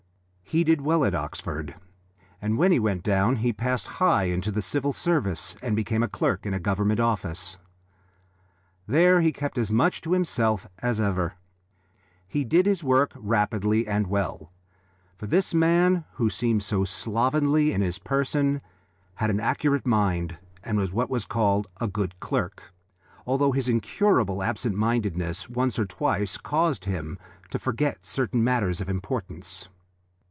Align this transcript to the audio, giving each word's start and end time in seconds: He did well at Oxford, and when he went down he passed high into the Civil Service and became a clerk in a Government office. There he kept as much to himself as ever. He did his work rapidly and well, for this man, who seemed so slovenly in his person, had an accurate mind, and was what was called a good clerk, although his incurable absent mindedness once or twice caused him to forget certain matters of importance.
He 0.51 0.65
did 0.65 0.81
well 0.81 1.05
at 1.05 1.15
Oxford, 1.15 1.75
and 2.41 2.57
when 2.57 2.73
he 2.73 2.77
went 2.79 3.03
down 3.03 3.37
he 3.37 3.53
passed 3.53 3.87
high 3.87 4.23
into 4.25 4.51
the 4.51 4.61
Civil 4.61 4.91
Service 4.91 5.55
and 5.61 5.77
became 5.77 6.03
a 6.03 6.09
clerk 6.09 6.45
in 6.45 6.53
a 6.53 6.59
Government 6.59 6.99
office. 6.99 7.57
There 8.85 9.21
he 9.21 9.31
kept 9.31 9.57
as 9.57 9.71
much 9.71 10.01
to 10.01 10.11
himself 10.11 10.67
as 10.79 10.99
ever. 10.99 11.35
He 12.27 12.43
did 12.43 12.65
his 12.65 12.83
work 12.83 13.13
rapidly 13.15 13.87
and 13.87 14.07
well, 14.07 14.51
for 15.17 15.25
this 15.25 15.53
man, 15.53 16.03
who 16.15 16.29
seemed 16.29 16.63
so 16.63 16.83
slovenly 16.83 17.71
in 17.71 17.79
his 17.79 17.97
person, 17.97 18.59
had 19.15 19.29
an 19.29 19.39
accurate 19.39 19.85
mind, 19.87 20.37
and 20.65 20.77
was 20.77 20.91
what 20.91 21.09
was 21.09 21.25
called 21.25 21.67
a 21.79 21.87
good 21.87 22.19
clerk, 22.19 22.73
although 23.25 23.53
his 23.53 23.69
incurable 23.69 24.43
absent 24.43 24.75
mindedness 24.75 25.47
once 25.49 25.79
or 25.79 25.85
twice 25.85 26.37
caused 26.37 26.83
him 26.83 27.17
to 27.51 27.57
forget 27.57 28.05
certain 28.05 28.43
matters 28.43 28.81
of 28.81 28.89
importance. 28.89 29.69